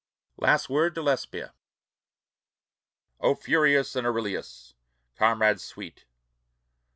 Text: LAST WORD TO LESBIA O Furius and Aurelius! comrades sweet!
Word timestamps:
LAST 0.37 0.67
WORD 0.67 0.95
TO 0.95 1.03
LESBIA 1.03 1.53
O 3.19 3.35
Furius 3.35 3.95
and 3.95 4.07
Aurelius! 4.07 4.73
comrades 5.15 5.63
sweet! 5.63 6.05